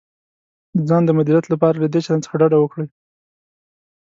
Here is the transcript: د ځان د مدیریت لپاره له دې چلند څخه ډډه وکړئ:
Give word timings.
د 0.75 0.79
ځان 0.89 1.01
د 1.05 1.09
مدیریت 1.17 1.45
لپاره 1.49 1.75
له 1.83 1.87
دې 1.93 1.99
چلند 2.05 2.23
څخه 2.25 2.39
ډډه 2.41 2.57
وکړئ: 2.59 2.87